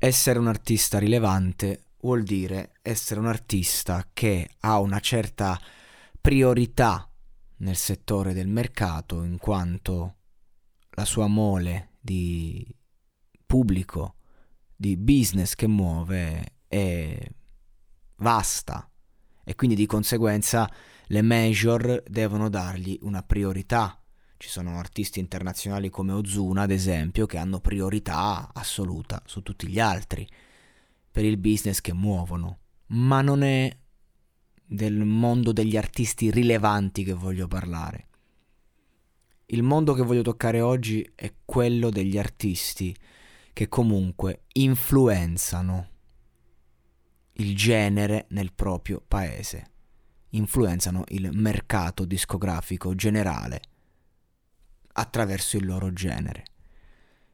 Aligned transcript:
Essere 0.00 0.38
un 0.38 0.46
artista 0.46 1.00
rilevante 1.00 1.86
vuol 2.02 2.22
dire 2.22 2.74
essere 2.82 3.18
un 3.18 3.26
artista 3.26 4.08
che 4.12 4.48
ha 4.60 4.78
una 4.78 5.00
certa 5.00 5.60
priorità 6.20 7.10
nel 7.56 7.74
settore 7.74 8.32
del 8.32 8.46
mercato 8.46 9.24
in 9.24 9.38
quanto 9.38 10.14
la 10.90 11.04
sua 11.04 11.26
mole 11.26 11.94
di 12.00 12.64
pubblico, 13.44 14.14
di 14.76 14.96
business 14.96 15.56
che 15.56 15.66
muove 15.66 16.58
è 16.68 17.18
vasta 18.18 18.88
e 19.42 19.54
quindi 19.56 19.74
di 19.74 19.86
conseguenza 19.86 20.70
le 21.06 21.22
major 21.22 22.04
devono 22.06 22.48
dargli 22.48 22.96
una 23.02 23.24
priorità. 23.24 24.00
Ci 24.38 24.48
sono 24.48 24.78
artisti 24.78 25.18
internazionali 25.18 25.90
come 25.90 26.12
Ozuna, 26.12 26.62
ad 26.62 26.70
esempio, 26.70 27.26
che 27.26 27.38
hanno 27.38 27.58
priorità 27.58 28.50
assoluta 28.54 29.20
su 29.26 29.42
tutti 29.42 29.66
gli 29.66 29.80
altri 29.80 30.24
per 31.10 31.24
il 31.24 31.38
business 31.38 31.80
che 31.80 31.92
muovono. 31.92 32.60
Ma 32.90 33.20
non 33.20 33.42
è 33.42 33.76
del 34.64 35.04
mondo 35.04 35.50
degli 35.50 35.76
artisti 35.76 36.30
rilevanti 36.30 37.02
che 37.02 37.14
voglio 37.14 37.48
parlare. 37.48 38.06
Il 39.46 39.64
mondo 39.64 39.92
che 39.92 40.02
voglio 40.02 40.22
toccare 40.22 40.60
oggi 40.60 41.10
è 41.16 41.34
quello 41.44 41.90
degli 41.90 42.16
artisti 42.16 42.94
che 43.52 43.66
comunque 43.68 44.44
influenzano 44.52 45.88
il 47.32 47.56
genere 47.56 48.26
nel 48.30 48.52
proprio 48.52 49.02
paese 49.06 49.72
influenzano 50.30 51.02
il 51.08 51.30
mercato 51.32 52.04
discografico 52.04 52.94
generale 52.94 53.62
attraverso 54.98 55.56
il 55.56 55.64
loro 55.64 55.92
genere. 55.92 56.44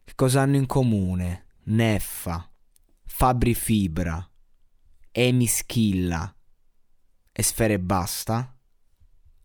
Che 0.05 0.13
cosa 0.15 0.43
hanno 0.43 0.57
in 0.57 0.67
comune? 0.67 1.47
Neffa, 1.65 2.51
Fabri 3.05 3.55
Fibra, 3.55 4.29
Emi 5.11 5.47
Schilla 5.47 6.35
e 7.33 7.43
Sfere 7.43 7.81
Basta? 7.81 8.55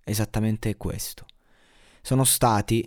Esattamente 0.03 0.75
questo. 0.75 1.25
Sono 2.02 2.23
stati 2.25 2.81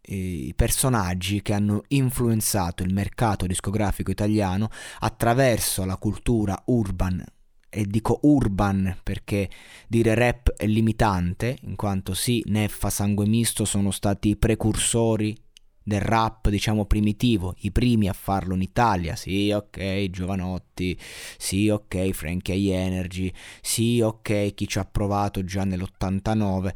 eh, 0.00 0.14
i 0.14 0.54
personaggi 0.54 1.40
che 1.40 1.54
hanno 1.54 1.82
influenzato 1.88 2.82
il 2.82 2.92
mercato 2.92 3.46
discografico 3.46 4.10
italiano 4.10 4.68
attraverso 4.98 5.84
la 5.84 5.96
cultura 5.96 6.60
urban 6.66 7.24
e 7.70 7.86
dico 7.86 8.18
urban 8.22 8.98
perché 9.02 9.48
dire 9.86 10.14
rap 10.14 10.50
è 10.50 10.66
limitante, 10.66 11.56
in 11.62 11.76
quanto 11.76 12.12
sì, 12.12 12.42
Neffa, 12.46 12.90
Sangue 12.90 13.26
Misto 13.26 13.64
sono 13.64 13.90
stati 13.90 14.30
i 14.30 14.36
precursori 14.36 15.34
del 15.82 16.00
rap, 16.00 16.48
diciamo 16.48 16.84
primitivo, 16.84 17.54
i 17.60 17.72
primi 17.72 18.08
a 18.08 18.12
farlo 18.12 18.54
in 18.54 18.62
Italia. 18.62 19.16
Sì, 19.16 19.50
ok, 19.50 20.10
Giovanotti, 20.10 20.98
sì, 21.38 21.68
ok, 21.68 22.10
Frankie 22.10 22.54
I 22.54 22.70
Energy, 22.70 23.32
sì, 23.60 24.00
ok, 24.00 24.54
chi 24.54 24.68
ci 24.68 24.78
ha 24.78 24.84
provato 24.84 25.42
già 25.44 25.64
nell'89, 25.64 26.74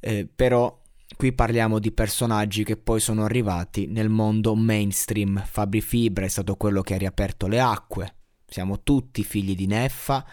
eh, 0.00 0.28
però 0.34 0.82
qui 1.16 1.32
parliamo 1.32 1.78
di 1.78 1.92
personaggi 1.92 2.64
che 2.64 2.76
poi 2.76 2.98
sono 3.00 3.24
arrivati 3.24 3.86
nel 3.86 4.08
mondo 4.08 4.54
mainstream. 4.54 5.42
Fabri 5.44 5.80
Fibra 5.80 6.24
è 6.24 6.28
stato 6.28 6.56
quello 6.56 6.82
che 6.82 6.94
ha 6.94 6.98
riaperto 6.98 7.46
le 7.46 7.60
acque, 7.60 8.15
siamo 8.46 8.82
tutti 8.82 9.24
figli 9.24 9.54
di 9.54 9.66
Neffa, 9.66 10.24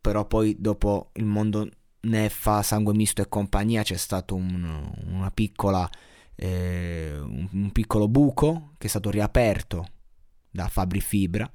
però 0.00 0.26
poi 0.26 0.56
dopo 0.58 1.10
il 1.14 1.24
mondo 1.24 1.68
Neffa, 2.00 2.62
Sangue 2.62 2.94
Misto 2.94 3.22
e 3.22 3.28
compagnia 3.28 3.82
c'è 3.82 3.96
stato 3.96 4.34
un, 4.34 4.90
una 5.06 5.30
piccola, 5.30 5.88
eh, 6.34 7.16
un, 7.18 7.48
un, 7.52 7.72
piccolo 7.72 8.08
buco 8.08 8.74
che 8.78 8.86
è 8.86 8.90
stato 8.90 9.10
riaperto 9.10 9.86
da 10.50 10.68
Fabri 10.68 11.00
Fibra 11.00 11.50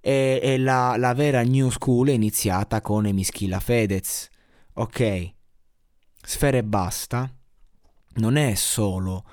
e, 0.00 0.40
e 0.42 0.58
la, 0.58 0.96
la, 0.96 1.14
vera 1.14 1.42
New 1.42 1.70
School 1.70 2.08
è 2.08 2.12
iniziata 2.12 2.80
con 2.80 3.06
Emischilla 3.06 3.60
Fedez. 3.60 4.28
Ok, 4.74 5.32
Sfere 6.22 6.58
e 6.58 6.64
Basta 6.64 7.30
non 8.14 8.36
è 8.36 8.54
solo 8.54 9.24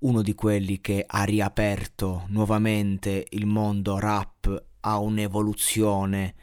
uno 0.00 0.22
di 0.22 0.34
quelli 0.34 0.80
che 0.80 1.04
ha 1.06 1.24
riaperto 1.24 2.24
nuovamente 2.28 3.26
il 3.30 3.46
mondo 3.46 3.98
rap 3.98 4.64
ha 4.86 4.98
un'evoluzione, 4.98 6.34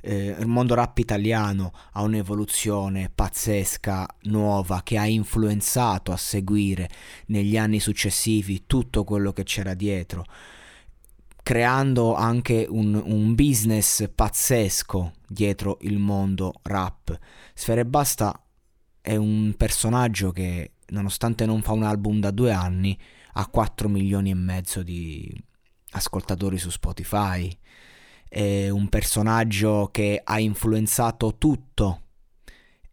eh, 0.00 0.36
il 0.38 0.46
mondo 0.46 0.74
rap 0.74 0.98
italiano 0.98 1.72
ha 1.92 2.02
un'evoluzione 2.02 3.10
pazzesca, 3.14 4.06
nuova, 4.22 4.82
che 4.82 4.98
ha 4.98 5.06
influenzato 5.06 6.10
a 6.10 6.16
seguire 6.16 6.88
negli 7.26 7.56
anni 7.56 7.80
successivi 7.80 8.64
tutto 8.66 9.04
quello 9.04 9.32
che 9.32 9.44
c'era 9.44 9.74
dietro, 9.74 10.24
creando 11.42 12.14
anche 12.14 12.66
un, 12.68 12.94
un 12.94 13.34
business 13.34 14.08
pazzesco 14.12 15.12
dietro 15.28 15.78
il 15.82 15.98
mondo 15.98 16.54
rap. 16.62 17.16
Sfere 17.52 17.84
Basta 17.84 18.42
è 19.02 19.16
un 19.16 19.54
personaggio 19.56 20.30
che, 20.30 20.72
nonostante 20.88 21.44
non 21.44 21.60
fa 21.60 21.72
un 21.72 21.82
album 21.82 22.20
da 22.20 22.30
due 22.30 22.52
anni, 22.52 22.98
ha 23.34 23.46
4 23.46 23.88
milioni 23.88 24.30
e 24.30 24.34
mezzo 24.34 24.82
di 24.82 25.34
ascoltatori 25.92 26.58
su 26.58 26.70
Spotify, 26.70 27.50
è 28.28 28.68
un 28.70 28.88
personaggio 28.88 29.88
che 29.92 30.20
ha 30.22 30.38
influenzato 30.38 31.36
tutto. 31.36 32.00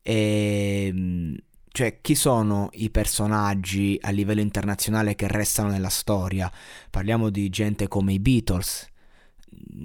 E, 0.02 1.34
cioè, 1.72 2.00
chi 2.02 2.16
sono 2.16 2.70
i 2.74 2.90
personaggi 2.90 3.98
a 4.02 4.10
livello 4.10 4.42
internazionale 4.42 5.16
che 5.16 5.28
restano 5.28 5.70
nella 5.70 5.90
storia? 5.90 6.52
Parliamo 6.90 7.30
di 7.30 7.48
gente 7.50 7.88
come 7.88 8.14
i 8.14 8.20
Beatles. 8.20 8.88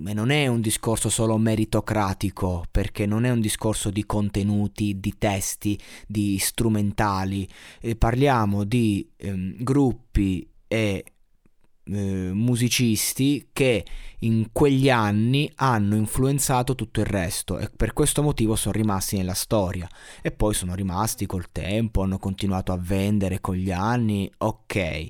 E 0.06 0.12
non 0.12 0.30
è 0.30 0.46
un 0.48 0.60
discorso 0.60 1.08
solo 1.08 1.38
meritocratico, 1.38 2.64
perché 2.70 3.06
non 3.06 3.24
è 3.24 3.30
un 3.30 3.40
discorso 3.40 3.90
di 3.90 4.04
contenuti, 4.06 4.98
di 4.98 5.14
testi, 5.16 5.78
di 6.06 6.36
strumentali. 6.38 7.48
E 7.80 7.94
parliamo 7.94 8.64
di 8.64 9.08
ehm, 9.16 9.62
gruppi 9.62 10.48
e 10.66 11.04
eh, 11.86 12.30
musicisti 12.32 13.48
che 13.52 13.84
in 14.20 14.48
quegli 14.52 14.88
anni 14.88 15.50
hanno 15.56 15.96
influenzato 15.96 16.74
tutto 16.74 17.00
il 17.00 17.06
resto 17.06 17.58
e 17.58 17.70
per 17.74 17.92
questo 17.92 18.22
motivo 18.22 18.56
sono 18.56 18.72
rimasti 18.72 19.16
nella 19.16 19.34
storia 19.34 19.88
e 20.22 20.32
poi 20.32 20.54
sono 20.54 20.74
rimasti 20.74 21.26
col 21.26 21.50
tempo, 21.52 22.02
hanno 22.02 22.18
continuato 22.18 22.72
a 22.72 22.78
vendere 22.80 23.40
con 23.40 23.54
gli 23.54 23.70
anni, 23.70 24.30
ok. 24.38 25.08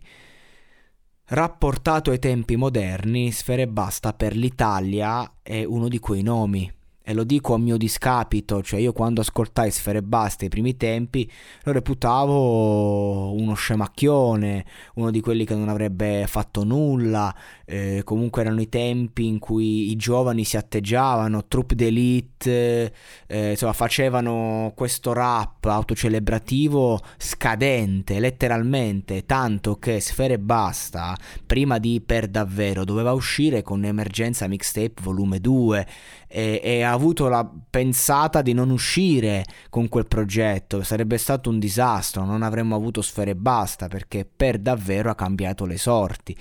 Rapportato 1.27 2.11
ai 2.11 2.19
tempi 2.19 2.57
moderni, 2.57 3.31
Sfere 3.33 3.67
Basta 3.67 4.12
per 4.12 4.37
l'Italia 4.37 5.39
è 5.43 5.65
uno 5.65 5.89
di 5.89 5.99
quei 5.99 6.23
nomi 6.23 6.71
e 7.07 7.13
lo 7.13 7.23
dico 7.25 7.53
a 7.53 7.59
mio 7.59 7.77
discapito, 7.77 8.63
cioè 8.63 8.81
io 8.81 8.95
quando 8.95 9.21
ascoltai 9.21 9.71
Sfere 9.71 10.03
Basta 10.03 10.45
ai 10.45 10.49
primi 10.51 10.75
tempi 10.79 11.31
lo 11.65 11.73
reputavo 11.73 13.35
uno 13.35 13.53
scemacchione, 13.53 14.65
uno 14.95 15.11
di 15.11 15.21
quelli 15.21 15.45
che 15.45 15.55
non 15.55 15.69
avrebbe 15.69 16.25
fatto 16.27 16.65
nulla, 16.65 17.35
eh, 17.67 18.03
comunque 18.05 18.43
erano 18.43 18.61
i 18.61 18.69
tempi 18.69 19.27
in 19.27 19.39
cui 19.39 19.91
i 19.91 19.97
giovani 19.97 20.44
si 20.44 20.56
atteggiavano, 20.56 21.47
troupe 21.47 21.75
d'elite, 21.75 22.93
eh, 23.27 23.50
insomma 23.50 23.73
facevano 23.73 24.73
questo 24.75 25.12
rap 25.12 25.65
autocelebrativo 25.65 27.00
scadente, 27.17 28.21
letteralmente, 28.21 29.25
tanto 29.25 29.77
che 29.77 30.00
Sfere 30.00 30.38
Basta, 30.38 31.17
prima 31.47 31.79
di 31.79 32.03
Per 32.05 32.29
Davvero, 32.29 32.85
doveva 32.85 33.12
uscire 33.12 33.62
con 33.62 33.85
Emergenza 33.85 34.47
Mixtape 34.47 35.00
volume 35.03 35.41
2 35.41 35.87
e, 36.29 36.61
e 36.62 36.83
ha 36.83 36.93
avuto 36.93 37.29
la 37.29 37.49
pensata 37.71 38.43
di 38.43 38.53
non 38.53 38.71
uscire 38.71 39.44
con 39.71 39.88
quel 39.88 40.06
progetto, 40.06 40.83
sarebbe 40.83 41.17
stato 41.17 41.49
un 41.49 41.59
disastro, 41.59 42.25
non 42.25 42.43
avremmo 42.43 42.75
avuto 42.75 43.00
sfere 43.00 43.35
basta 43.35 43.88
perché 43.88 44.25
per 44.25 44.59
davvero 44.59 45.11
ha 45.11 45.15
cambiato 45.15 45.65
le 45.65 45.79
sorti. 45.79 46.37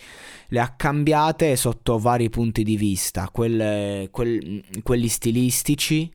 Le 0.47 0.59
ha 0.59 0.73
cambiate 0.75 1.12
sotto 1.55 1.97
vari 1.99 2.29
punti 2.29 2.63
di 2.63 2.77
vista, 2.77 3.29
quel, 3.31 4.09
quel, 4.11 4.63
quelli 4.81 5.07
stilistici 5.07 6.11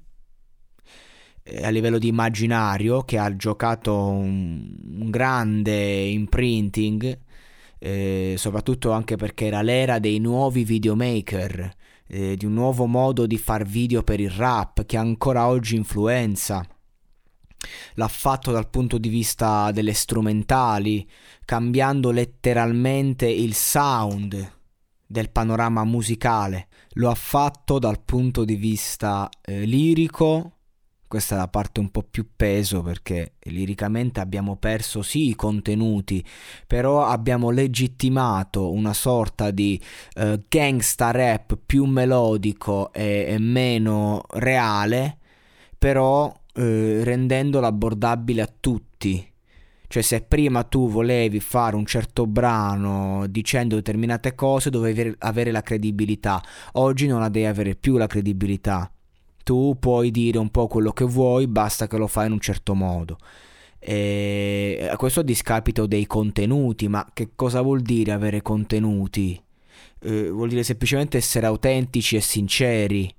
eh, 1.42 1.64
a 1.64 1.68
livello 1.70 1.98
di 1.98 2.08
immaginario 2.08 3.02
che 3.02 3.18
ha 3.18 3.34
giocato 3.36 3.94
un, 3.94 4.76
un 5.00 5.10
grande 5.10 6.02
imprinting 6.04 7.26
eh, 7.78 8.34
soprattutto 8.36 8.90
anche 8.90 9.16
perché 9.16 9.46
era 9.46 9.62
l'era 9.62 9.98
dei 9.98 10.18
nuovi 10.18 10.64
videomaker 10.64 11.72
eh, 12.08 12.36
di 12.36 12.44
un 12.44 12.54
nuovo 12.54 12.86
modo 12.86 13.26
di 13.26 13.38
far 13.38 13.64
video 13.64 14.02
per 14.02 14.20
il 14.20 14.30
rap 14.30 14.84
che 14.84 14.96
ancora 14.96 15.46
oggi 15.46 15.76
influenza. 15.76 16.66
L'ha 17.94 18.08
fatto 18.08 18.50
dal 18.52 18.68
punto 18.70 18.98
di 18.98 19.08
vista 19.08 19.70
delle 19.72 19.92
strumentali, 19.92 21.08
cambiando 21.44 22.10
letteralmente 22.10 23.26
il 23.26 23.54
sound 23.54 24.56
del 25.10 25.30
panorama 25.30 25.84
musicale. 25.84 26.68
Lo 26.92 27.08
ha 27.08 27.14
fatto 27.14 27.78
dal 27.78 28.00
punto 28.04 28.44
di 28.44 28.56
vista 28.56 29.28
eh, 29.40 29.64
lirico, 29.64 30.52
questa 31.08 31.36
è 31.36 31.38
la 31.38 31.48
parte 31.48 31.80
un 31.80 31.90
po' 31.90 32.02
più 32.02 32.28
peso 32.36 32.82
perché 32.82 33.36
liricamente 33.44 34.20
abbiamo 34.20 34.56
perso 34.56 35.00
sì 35.00 35.30
i 35.30 35.34
contenuti, 35.34 36.22
però 36.66 37.06
abbiamo 37.06 37.48
legittimato 37.48 38.70
una 38.70 38.92
sorta 38.92 39.50
di 39.50 39.80
uh, 40.16 40.42
gangsta 40.46 41.10
rap 41.10 41.58
più 41.64 41.86
melodico 41.86 42.92
e, 42.92 43.24
e 43.26 43.38
meno 43.38 44.22
reale, 44.34 45.16
però 45.78 46.26
uh, 46.26 46.32
rendendolo 46.52 47.66
abbordabile 47.66 48.42
a 48.42 48.52
tutti. 48.60 49.26
Cioè 49.88 50.02
se 50.02 50.20
prima 50.20 50.62
tu 50.64 50.88
volevi 50.88 51.40
fare 51.40 51.74
un 51.74 51.86
certo 51.86 52.26
brano 52.26 53.26
dicendo 53.26 53.74
determinate 53.74 54.34
cose 54.34 54.70
dovevi 54.70 55.14
avere 55.18 55.50
la 55.50 55.62
credibilità, 55.62 56.40
oggi 56.72 57.06
non 57.06 57.20
la 57.20 57.28
devi 57.28 57.46
avere 57.46 57.74
più 57.74 57.96
la 57.96 58.06
credibilità 58.06 58.90
tu 59.48 59.78
puoi 59.80 60.10
dire 60.10 60.36
un 60.36 60.50
po' 60.50 60.66
quello 60.66 60.92
che 60.92 61.06
vuoi, 61.06 61.46
basta 61.46 61.86
che 61.86 61.96
lo 61.96 62.06
fai 62.06 62.26
in 62.26 62.32
un 62.32 62.38
certo 62.38 62.74
modo. 62.74 63.16
E 63.78 64.92
questo 64.98 65.20
a 65.20 65.22
discapito 65.22 65.86
dei 65.86 66.06
contenuti, 66.06 66.86
ma 66.86 67.08
che 67.14 67.30
cosa 67.34 67.62
vuol 67.62 67.80
dire 67.80 68.12
avere 68.12 68.42
contenuti? 68.42 69.42
Eh, 70.00 70.28
vuol 70.28 70.50
dire 70.50 70.62
semplicemente 70.62 71.16
essere 71.16 71.46
autentici 71.46 72.16
e 72.16 72.20
sinceri. 72.20 73.10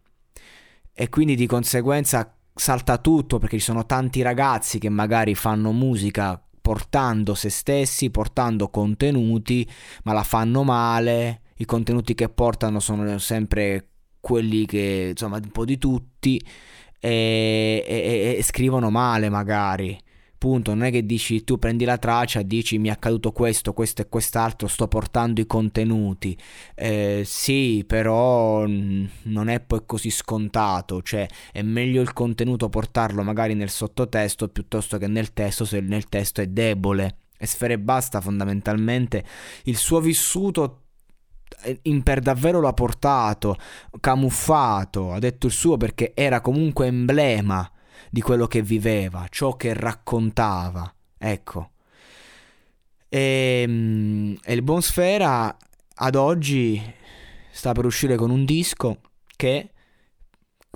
E 0.94 1.10
quindi 1.10 1.36
di 1.36 1.48
conseguenza 1.48 2.32
salta 2.54 3.00
tutto 3.00 3.40
perché 3.40 3.58
ci 3.58 3.64
sono 3.64 3.88
tanti 3.88 4.22
ragazzi 4.22 4.78
che 4.78 4.90
magari 4.90 5.34
fanno 5.34 5.72
musica 5.72 6.40
portando 6.70 7.34
se 7.34 7.50
stessi, 7.50 8.12
portando 8.12 8.70
contenuti, 8.70 9.68
ma 10.04 10.14
la 10.14 10.22
fanno 10.22 10.62
male. 10.62 11.42
I 11.56 11.66
contenuti 11.66 12.14
che 12.14 12.30
portano 12.30 12.80
sono 12.80 13.18
sempre 13.18 13.88
quelli 14.20 14.68
che 14.68 15.08
insomma 15.10 15.38
un 15.38 15.50
po' 15.50 15.66
di 15.66 15.80
tutti 15.80 16.40
e, 17.00 17.84
e, 17.88 18.36
e, 18.38 18.44
scrivono 18.44 18.92
male 18.92 19.30
magari 19.30 20.00
punto 20.40 20.74
non 20.74 20.86
è 20.86 20.92
che 20.92 21.06
dici 21.06 21.44
tu 21.44 21.60
prendi 21.60 21.86
la 21.86 21.98
traccia 21.98 22.42
dici 22.42 22.80
mi 22.80 22.88
è 22.88 22.92
accaduto 22.92 23.32
questo 23.32 23.74
questo 23.74 24.02
e 24.02 24.10
quest'altro 24.10 24.68
sto 24.68 24.88
portando 24.88 25.42
i 25.42 25.46
contenuti 25.46 26.36
eh, 26.74 27.22
sì 27.26 27.84
però 27.86 28.66
non 28.66 29.48
è 29.50 29.60
poi 29.60 29.82
così 29.86 30.10
scontato. 30.10 31.02
Cioè 31.02 31.28
è 31.52 31.62
meglio 31.62 32.02
il 32.02 32.14
contenuto 32.14 32.70
portarlo 32.70 33.24
magari 33.24 33.54
nel 33.54 33.70
sottotesto 33.70 34.48
piuttosto 34.50 34.98
che 34.98 35.08
nel 35.08 35.34
testo 35.34 35.66
se 35.66 35.80
nel 35.82 36.08
testo 36.08 36.42
è 36.42 36.48
debole. 36.48 37.18
E 37.38 37.46
Sfere 37.46 37.80
Basta 37.80 38.20
fondamentalmente 38.20 39.24
il 39.64 39.78
suo 39.78 40.02
vissuto 40.02 40.84
in 41.84 42.04
per 42.04 42.20
davvero 42.20 42.62
l'ha 42.62 42.74
portato, 42.74 43.58
camuffato, 44.00 45.14
ha 45.14 45.20
detto 45.20 45.48
il 45.48 45.54
suo 45.54 45.78
perché 45.78 46.12
era 46.14 46.42
comunque 46.42 46.88
emblema 46.88 47.70
di 48.10 48.22
quello 48.22 48.48
che 48.48 48.62
viveva, 48.62 49.28
ciò 49.30 49.56
che 49.56 49.74
raccontava. 49.74 50.94
Ecco. 51.18 51.72
E, 53.08 53.64
ehm, 53.66 54.38
e 54.44 54.54
il 54.54 54.62
Buon 54.62 54.82
Sfera 54.82 55.56
ad 56.02 56.16
oggi 56.16 56.82
sta 57.52 57.72
per 57.74 57.86
uscire 57.86 58.16
con 58.16 58.30
un 58.30 58.46
disco 58.46 59.02
che 59.36 59.72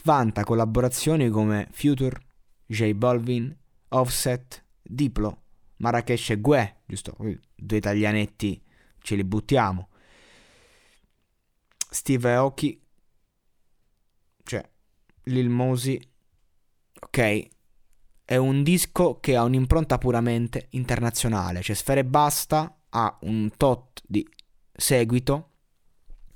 vanta 0.03 0.43
collaborazioni 0.43 1.29
come 1.29 1.67
Future, 1.71 2.19
J 2.65 2.93
Balvin, 2.93 3.55
Offset, 3.89 4.63
Diplo, 4.81 5.41
Marrakesh 5.77 6.31
e 6.31 6.41
Gue, 6.41 6.81
giusto? 6.85 7.15
Due 7.55 7.77
italianetti 7.77 8.61
ce 8.99 9.15
li 9.15 9.23
buttiamo. 9.23 9.89
Steve 11.89 12.33
Aoki, 12.33 12.81
cioè 14.43 14.67
Lil 15.25 15.49
Mosey, 15.49 16.01
ok, 17.13 17.47
è 18.25 18.37
un 18.37 18.63
disco 18.63 19.19
che 19.19 19.35
ha 19.35 19.43
un'impronta 19.43 19.99
puramente 19.99 20.65
internazionale, 20.71 21.61
cioè 21.61 21.75
Sfere 21.75 22.03
Basta 22.03 22.75
ha 22.89 23.19
un 23.21 23.51
tot 23.55 24.01
di 24.03 24.27
seguito 24.71 25.51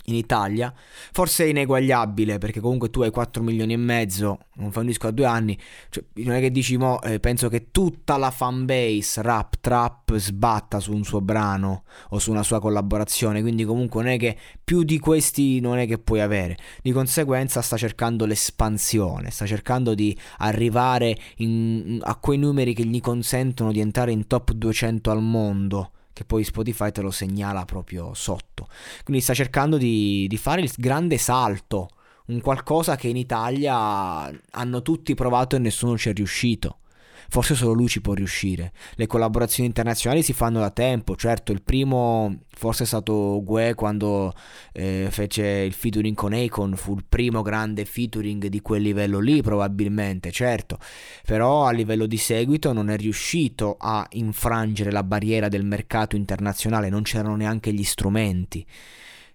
in 0.10 0.16
Italia. 0.16 0.74
Forse 1.12 1.46
è 1.46 1.48
ineguagliabile 1.48 2.38
perché 2.38 2.60
comunque 2.60 2.90
tu 2.90 3.02
hai 3.02 3.12
4 3.12 3.44
milioni 3.44 3.74
e 3.74 3.78
mezzo, 3.78 4.40
non 4.56 4.72
fai 4.72 4.84
un 4.84 4.88
disco 4.90 5.08
a 5.08 5.12
due 5.12 5.26
anni, 5.26 5.58
cioè, 5.90 6.04
non 6.16 6.36
è 6.36 6.40
che 6.40 6.52
dici 6.52 6.78
mo, 6.78 7.02
eh, 7.02 7.20
penso 7.20 7.50
che 7.50 7.72
tutta 7.72 8.18
la 8.18 8.32
fanbase 8.32 9.22
rap 9.22 9.56
trap 9.60 10.16
sbatta 10.16 10.80
su 10.80 10.94
un 10.94 11.04
suo 11.04 11.20
brano 11.20 11.84
o 12.10 12.20
su 12.20 12.32
una 12.32 12.44
sua 12.44 12.60
collaborazione, 12.60 13.42
quindi 13.42 13.66
comunque 13.66 14.02
non 14.02 14.12
è 14.12 14.18
che 14.18 14.38
più 14.64 14.84
di 14.84 14.98
questi 14.98 15.60
non 15.60 15.78
è 15.78 15.86
che 15.86 15.98
puoi 15.98 16.22
avere. 16.22 16.58
Di 16.82 16.92
conseguenza 16.92 17.62
sta 17.62 17.76
cercando 17.76 18.26
l'espansione, 18.26 19.30
sta 19.30 19.46
cercando 19.46 19.94
di 19.94 20.18
arrivare 20.38 21.18
in, 21.38 22.00
a 22.02 22.16
quei 22.16 22.38
numeri 22.38 22.74
che 22.74 22.86
gli 22.86 23.02
consentono 23.02 23.74
di 23.74 23.82
entrare 23.82 24.12
in 24.12 24.26
top 24.28 24.54
200 24.54 25.12
al 25.12 25.22
mondo 25.22 25.92
che 26.18 26.26
poi 26.26 26.44
Spotify 26.44 26.92
te 26.92 27.02
lo 27.02 27.12
segnala 27.12 27.64
proprio 27.64 28.16
sotto. 28.16 28.68
Quindi 29.04 29.22
sta 29.22 29.36
cercando 29.36 29.78
di, 29.78 30.26
di 30.28 30.38
fare 30.38 30.62
il 30.62 30.74
grande 30.76 31.20
salto, 31.20 31.90
un 32.28 32.42
qualcosa 32.42 32.96
che 32.96 33.08
in 33.08 33.18
Italia 33.18 34.26
hanno 34.50 34.82
tutti 34.82 35.14
provato 35.14 35.56
e 35.56 35.60
nessuno 35.60 35.96
ci 35.96 36.10
è 36.10 36.14
riuscito. 36.14 36.80
Forse 37.30 37.56
solo 37.56 37.74
lui 37.74 37.88
ci 37.88 38.02
può 38.02 38.14
riuscire. 38.14 38.72
Le 38.96 39.08
collaborazioni 39.08 39.68
internazionali 39.68 40.24
si 40.24 40.34
fanno 40.34 40.60
da 40.60 40.70
tempo, 40.70 41.16
certo 41.16 41.52
il 41.52 41.62
primo 41.62 42.40
forse 42.58 42.84
è 42.84 42.88
stato 42.88 43.42
Gue 43.44 43.76
quando 43.76 44.34
eh, 44.74 45.08
fece 45.12 45.44
il 45.46 45.74
featuring 45.74 46.16
con 46.16 46.34
Akon, 46.34 46.76
fu 46.76 46.96
il 46.96 47.06
primo 47.08 47.42
grande 47.42 47.86
featuring 47.86 48.48
di 48.48 48.62
quel 48.62 48.82
livello 48.82 49.20
lì 49.20 49.42
probabilmente, 49.42 50.32
certo, 50.32 50.80
però 51.26 51.66
a 51.66 51.72
livello 51.72 52.08
di 52.08 52.18
seguito 52.18 52.74
non 52.74 52.90
è 52.90 52.98
riuscito 52.98 53.78
a 53.80 54.06
infrangere 54.12 54.92
la 54.92 55.04
barriera 55.04 55.48
del 55.48 55.66
mercato 55.66 56.16
internazionale, 56.16 56.90
non 56.90 57.04
c'erano 57.04 57.36
neanche 57.36 57.72
gli 57.72 57.84
strumenti. 57.84 58.66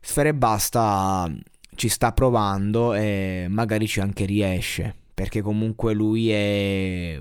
Sfere 0.00 0.34
Basta 0.34 1.32
ci 1.74 1.88
sta 1.88 2.12
provando 2.12 2.92
e 2.92 3.46
magari 3.48 3.86
ci 3.86 4.00
anche 4.00 4.25
riesce 4.25 5.01
perché 5.23 5.41
comunque 5.41 5.95
lui 5.95 6.31
è 6.31 7.21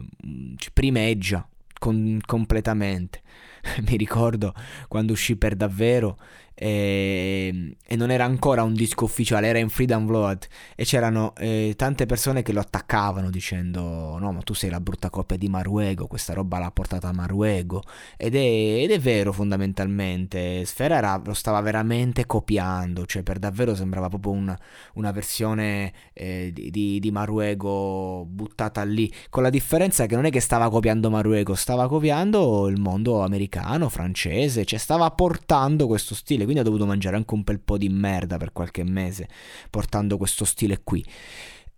primeggia 0.73 1.47
con, 1.77 2.19
completamente. 2.25 3.21
Mi 3.87 3.95
ricordo 3.95 4.55
quando 4.87 5.13
uscì 5.13 5.35
per 5.35 5.55
davvero 5.55 6.17
e, 6.61 7.49
ehm, 7.51 7.73
e, 7.87 7.95
non 7.95 8.11
era 8.11 8.23
ancora 8.23 8.61
un 8.61 8.73
disco 8.73 9.05
ufficiale, 9.05 9.47
era 9.47 9.57
in 9.57 9.69
Freedom 9.69 10.05
Blood 10.05 10.45
e 10.75 10.85
c'erano 10.85 11.33
eh, 11.37 11.73
tante 11.75 12.05
persone 12.05 12.43
che 12.43 12.53
lo 12.53 12.59
attaccavano 12.59 13.31
dicendo 13.31 14.17
no 14.19 14.31
ma 14.31 14.41
tu 14.41 14.53
sei 14.53 14.69
la 14.69 14.79
brutta 14.79 15.09
coppia 15.09 15.37
di 15.37 15.49
Maruego, 15.49 16.05
questa 16.05 16.33
roba 16.33 16.59
l'ha 16.59 16.69
portata 16.69 17.11
Maruego. 17.11 17.81
Ed 18.15 18.35
è, 18.35 18.37
ed 18.83 18.91
è 18.91 18.99
vero 18.99 19.33
fondamentalmente, 19.33 20.63
Sfera 20.65 20.97
era, 20.97 21.19
lo 21.23 21.33
stava 21.33 21.59
veramente 21.61 22.27
copiando, 22.27 23.07
cioè 23.07 23.23
per 23.23 23.39
davvero 23.39 23.73
sembrava 23.73 24.09
proprio 24.09 24.33
una, 24.33 24.57
una 24.95 25.11
versione 25.11 25.91
eh, 26.13 26.51
di, 26.53 26.69
di, 26.69 26.99
di 26.99 27.11
Maruego 27.11 28.23
buttata 28.29 28.83
lì, 28.83 29.11
con 29.29 29.41
la 29.41 29.49
differenza 29.49 30.05
che 30.05 30.15
non 30.15 30.25
è 30.25 30.29
che 30.29 30.39
stava 30.39 30.69
copiando 30.69 31.09
Maruego, 31.09 31.55
stava 31.55 31.87
copiando 31.87 32.67
il 32.67 32.79
mondo 32.79 33.23
americano, 33.23 33.89
francese, 33.89 34.63
cioè 34.65 34.77
stava 34.77 35.09
portando 35.09 35.87
questo 35.87 36.13
stile 36.13 36.45
quindi 36.51 36.59
ha 36.59 36.63
dovuto 36.63 36.85
mangiare 36.85 37.15
anche 37.15 37.33
un 37.33 37.43
bel 37.43 37.59
po' 37.59 37.77
di 37.77 37.87
merda 37.87 38.37
per 38.37 38.51
qualche 38.51 38.83
mese 38.83 39.27
portando 39.69 40.17
questo 40.17 40.45
stile 40.45 40.81
qui. 40.83 41.03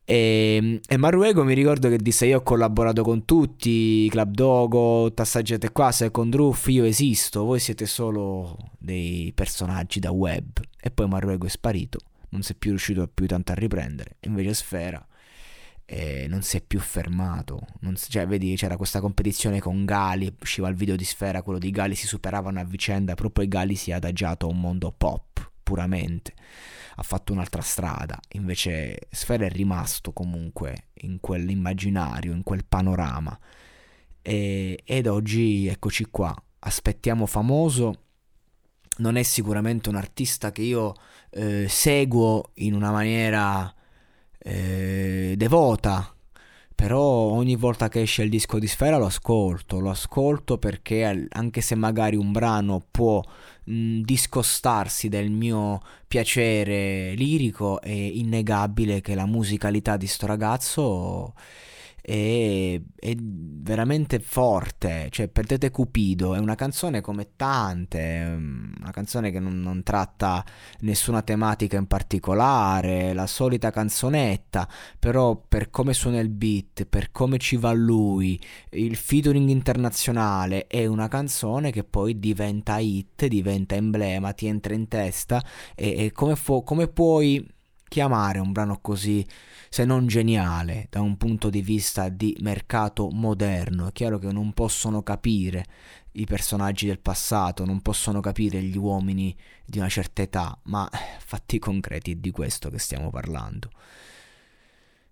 E, 0.05 0.81
e 0.85 0.97
Maruego 0.97 1.45
mi 1.45 1.53
ricordo 1.53 1.87
che 1.87 1.97
disse 1.97 2.25
io 2.25 2.39
ho 2.39 2.41
collaborato 2.41 3.03
con 3.03 3.23
tutti, 3.23 4.09
Club 4.09 4.33
Dogo, 4.33 5.13
Tassaggiate 5.13 5.71
qua, 5.71 5.91
Second 5.91 6.35
Roof, 6.35 6.67
io 6.67 6.83
esisto, 6.83 7.43
voi 7.43 7.59
siete 7.59 7.85
solo 7.85 8.57
dei 8.79 9.31
personaggi 9.33 9.99
da 9.99 10.11
web. 10.11 10.59
E 10.81 10.91
poi 10.91 11.07
Maruego 11.07 11.45
è 11.45 11.49
sparito, 11.49 11.99
non 12.29 12.41
si 12.41 12.51
è 12.51 12.55
più 12.55 12.71
riuscito 12.71 13.07
più 13.07 13.27
tanto 13.27 13.53
a 13.53 13.55
riprendere, 13.55 14.17
invece 14.21 14.53
Sfera 14.53 15.05
eh, 15.85 16.27
non 16.27 16.41
si 16.41 16.57
è 16.57 16.61
più 16.61 16.79
fermato. 16.79 17.65
Si, 17.93 18.09
cioè, 18.09 18.27
vedi, 18.27 18.55
c'era 18.55 18.77
questa 18.77 18.99
competizione 18.99 19.59
con 19.59 19.85
Gali, 19.85 20.33
usciva 20.41 20.67
il 20.69 20.75
video 20.75 20.95
di 20.95 21.03
Sfera, 21.03 21.41
quello 21.41 21.59
di 21.59 21.71
Gali 21.71 21.95
si 21.95 22.07
superavano 22.07 22.59
a 22.59 22.63
vicenda, 22.63 23.13
però 23.15 23.29
poi 23.29 23.47
Gali 23.47 23.75
si 23.75 23.91
è 23.91 23.93
adagiato 23.93 24.47
a 24.47 24.49
un 24.49 24.59
mondo 24.59 24.91
pop, 24.91 25.51
puramente. 25.61 26.33
Ha 26.95 27.03
fatto 27.03 27.33
un'altra 27.33 27.61
strada, 27.61 28.19
invece 28.33 29.07
Sfera 29.09 29.45
è 29.45 29.49
rimasto 29.49 30.13
comunque 30.13 30.89
in 31.01 31.19
quell'immaginario, 31.19 32.33
in 32.33 32.43
quel 32.43 32.65
panorama. 32.65 33.37
E, 34.21 34.81
ed 34.85 35.07
oggi 35.07 35.67
eccoci 35.67 36.05
qua, 36.09 36.33
aspettiamo 36.59 37.25
famoso 37.25 37.97
non 38.97 39.15
è 39.15 39.23
sicuramente 39.23 39.89
un 39.89 39.95
artista 39.95 40.51
che 40.51 40.61
io 40.61 40.93
eh, 41.31 41.67
seguo 41.67 42.51
in 42.55 42.75
una 42.75 42.91
maniera 42.91 43.73
eh, 44.43 45.33
devota, 45.37 46.13
però 46.75 46.99
ogni 46.99 47.55
volta 47.55 47.87
che 47.87 48.01
esce 48.01 48.23
il 48.23 48.29
disco 48.29 48.59
di 48.59 48.67
Sfera 48.67 48.97
lo 48.97 49.05
ascolto, 49.05 49.79
lo 49.79 49.89
ascolto 49.89 50.57
perché 50.57 51.27
anche 51.29 51.61
se 51.61 51.75
magari 51.75 52.15
un 52.15 52.31
brano 52.31 52.85
può 52.91 53.21
mh, 53.65 54.01
discostarsi 54.01 55.07
del 55.07 55.31
mio 55.31 55.79
piacere 56.07 57.13
lirico, 57.15 57.79
è 57.81 57.89
innegabile 57.89 59.01
che 59.01 59.15
la 59.15 59.25
musicalità 59.25 59.97
di 59.97 60.07
sto 60.07 60.25
ragazzo 60.25 61.33
è, 62.05 62.81
è, 62.99 63.15
veramente 63.17 64.19
forte, 64.19 65.07
cioè 65.09 65.29
Perdete 65.29 65.71
Cupido 65.71 66.35
è 66.35 66.37
una 66.37 66.55
canzone 66.55 66.99
come 66.99 67.29
tante, 67.37 68.35
una 68.77 68.91
canzone 68.91 69.31
che 69.31 69.39
non, 69.39 69.61
non, 69.61 69.83
tratta 69.83 70.43
nessuna 70.81 71.21
tematica 71.21 71.77
in 71.77 71.87
particolare, 71.87 73.13
la 73.13 73.25
solita 73.25 73.71
canzonetta, 73.71 74.67
però 74.99 75.41
per 75.47 75.69
come 75.69 75.93
suona 75.93 76.19
il 76.19 76.27
beat, 76.27 76.83
per 76.85 77.11
come 77.11 77.37
ci 77.37 77.55
va 77.55 77.71
lui, 77.71 78.37
il 78.71 78.97
featuring 78.97 79.47
internazionale 79.47 80.67
è 80.67 80.85
una 80.85 81.07
canzone 81.07 81.71
che 81.71 81.85
poi 81.85 82.19
diventa 82.19 82.79
hit, 82.79 83.25
diventa 83.27 83.75
emblema, 83.75 84.33
ti 84.33 84.47
entra 84.47 84.73
in 84.73 84.89
testa 84.89 85.41
e, 85.73 86.05
e 86.05 86.11
come, 86.11 86.35
fu- 86.35 86.63
come 86.63 86.89
puoi 86.89 87.52
chiamare 87.93 88.39
un 88.39 88.51
brano 88.51 88.79
così 88.81 89.23
se 89.69 89.85
non 89.85 90.07
geniale 90.07 90.87
da 90.89 90.99
un 91.01 91.15
punto 91.15 91.51
di 91.51 91.61
vista 91.61 92.09
di 92.09 92.35
mercato 92.39 93.09
moderno. 93.11 93.87
È 93.87 93.91
chiaro 93.91 94.17
che 94.17 94.31
non 94.31 94.51
possono 94.51 95.03
capire 95.03 95.63
i 96.13 96.25
personaggi 96.25 96.87
del 96.87 96.97
passato, 96.97 97.65
non 97.65 97.83
possono 97.83 98.19
capire 98.19 98.63
gli 98.63 98.77
uomini 98.77 99.37
di 99.63 99.77
una 99.77 99.89
certa 99.89 100.23
età, 100.23 100.57
ma 100.63 100.89
fatti 101.23 101.59
concreti 101.59 102.13
è 102.13 102.15
di 102.15 102.31
questo 102.31 102.71
che 102.71 102.79
stiamo 102.79 103.11
parlando. 103.11 103.69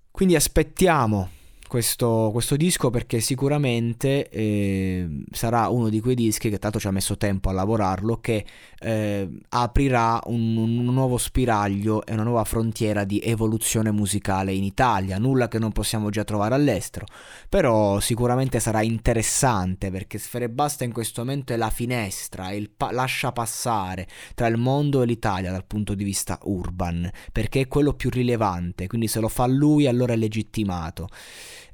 Quindi 0.10 0.36
aspettiamo 0.36 1.30
questo, 1.72 2.32
questo, 2.34 2.58
disco 2.58 2.90
perché 2.90 3.22
sicuramente 3.22 4.28
eh, 4.28 5.24
sarà 5.32 5.70
uno 5.70 5.88
di 5.88 6.02
quei 6.02 6.16
dischi 6.16 6.50
che 6.50 6.60
tanto 6.60 6.82
ci 6.82 6.88
ha 6.88 6.92
messo 6.92 7.16
tempo 7.16 7.48
a 7.48 7.54
lavorarlo 7.54 8.18
che 8.18 8.44
eh, 8.78 9.30
aprirà 9.48 10.20
un, 10.26 10.58
un, 10.58 10.84
nuovo 10.84 11.18
spiraglio 11.18 12.06
e 12.06 12.12
una 12.12 12.24
nuova 12.24 12.44
frontiera 12.44 13.06
di 13.06 13.22
evoluzione 13.24 13.90
musicale 13.90 14.52
in 14.52 14.66
Italia. 14.66 15.18
Nulla 15.18 15.48
che 15.48 15.60
non 15.60 15.72
possiamo 15.72 16.10
già 16.10 16.26
trovare 16.26 16.56
all'estero 16.56 17.06
però 17.48 18.02
sicuramente 18.02 18.60
sarà 18.60 18.82
interessante 18.82 19.92
perché 19.92 20.18
Sfere 20.18 20.50
Basta 20.50 20.84
in 20.84 20.92
questo 20.92 21.22
momento 21.22 21.54
è 21.54 21.56
la 21.56 21.70
finestra 21.70 22.50
è 22.50 22.54
il 22.54 22.70
pa- 22.70 22.92
lascia 22.92 23.32
passare 23.32 24.10
tra 24.36 24.48
il 24.48 24.58
mondo 24.58 25.02
e 25.02 25.06
l'Italia 25.06 25.52
dal 25.52 25.64
punto 25.64 25.94
di 25.94 26.04
vista 26.04 26.38
urban 26.44 27.10
perché 27.32 27.62
è 27.62 27.68
quello 27.70 27.94
più 27.94 28.10
rilevante 28.10 28.88
quindi 28.88 29.08
se 29.08 29.22
lo 29.22 29.30
fa 29.30 29.46
lui 29.46 29.88
allora 29.88 30.12
è 30.12 30.18
legittimato 30.18 31.08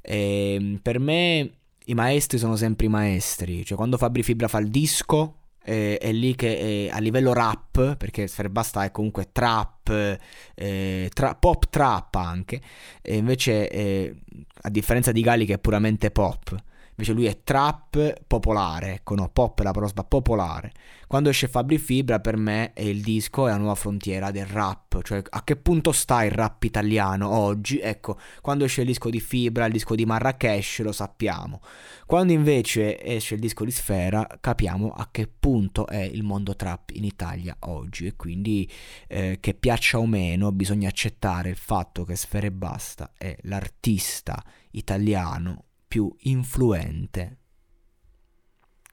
e 0.00 0.54
ehm, 0.54 0.78
per 0.82 0.98
me 0.98 1.50
i 1.86 1.94
maestri 1.94 2.38
sono 2.38 2.56
sempre 2.56 2.86
i 2.86 2.90
maestri, 2.90 3.64
cioè 3.64 3.76
quando 3.76 3.96
Fabri 3.96 4.22
Fibra 4.22 4.48
fa 4.48 4.58
il 4.58 4.68
disco 4.68 5.34
eh, 5.68 5.98
è 5.98 6.12
lì 6.12 6.34
che 6.34 6.86
eh, 6.86 6.90
a 6.90 6.98
livello 6.98 7.32
rap, 7.32 7.96
perché 7.96 8.26
Sfere 8.26 8.48
Basta 8.48 8.84
è 8.84 8.90
comunque 8.90 9.30
trap, 9.32 10.18
eh, 10.54 11.10
tra- 11.12 11.34
pop 11.34 11.68
trap 11.68 12.14
anche, 12.14 12.60
e 13.02 13.16
invece 13.16 13.68
eh, 13.68 14.14
a 14.62 14.70
differenza 14.70 15.12
di 15.12 15.20
Gali 15.20 15.44
che 15.44 15.54
è 15.54 15.58
puramente 15.58 16.10
pop, 16.10 16.56
invece 16.98 17.12
lui 17.12 17.26
è 17.26 17.42
trap 17.44 18.24
popolare, 18.26 18.94
ecco 18.94 19.14
no, 19.14 19.28
pop 19.28 19.60
è 19.60 19.62
la 19.62 19.70
parola 19.70 19.92
popolare. 20.02 20.72
Quando 21.06 21.30
esce 21.30 21.46
Fabri 21.46 21.78
Fibra 21.78 22.18
per 22.18 22.36
me 22.36 22.72
è 22.72 22.82
il 22.82 23.00
disco 23.02 23.46
è 23.46 23.50
la 23.50 23.56
nuova 23.56 23.76
frontiera 23.76 24.32
del 24.32 24.46
rap, 24.46 25.00
cioè 25.02 25.22
a 25.30 25.44
che 25.44 25.56
punto 25.56 25.92
sta 25.92 26.24
il 26.24 26.32
rap 26.32 26.64
italiano 26.64 27.28
oggi? 27.28 27.78
Ecco, 27.78 28.18
quando 28.40 28.64
esce 28.64 28.80
il 28.80 28.88
disco 28.88 29.10
di 29.10 29.20
Fibra, 29.20 29.66
il 29.66 29.72
disco 29.72 29.94
di 29.94 30.04
Marrakesh 30.04 30.80
lo 30.80 30.92
sappiamo. 30.92 31.60
Quando 32.04 32.32
invece 32.32 33.00
esce 33.00 33.34
il 33.34 33.40
disco 33.40 33.64
di 33.64 33.70
Sfera 33.70 34.26
capiamo 34.40 34.90
a 34.90 35.08
che 35.10 35.28
punto 35.28 35.86
è 35.86 36.02
il 36.02 36.24
mondo 36.24 36.56
trap 36.56 36.90
in 36.94 37.04
Italia 37.04 37.56
oggi 37.60 38.06
e 38.06 38.16
quindi 38.16 38.68
eh, 39.06 39.38
che 39.40 39.54
piaccia 39.54 39.98
o 39.98 40.06
meno 40.06 40.50
bisogna 40.50 40.88
accettare 40.88 41.48
il 41.48 41.56
fatto 41.56 42.04
che 42.04 42.16
Sfera 42.16 42.46
e 42.48 42.52
Basta 42.52 43.12
è 43.16 43.36
l'artista 43.42 44.42
italiano 44.72 45.62
più 45.88 46.14
influente 46.20 47.38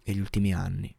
degli 0.02 0.20
ultimi 0.20 0.54
anni. 0.54 0.98